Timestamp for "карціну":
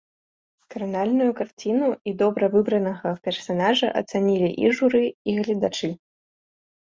1.39-1.89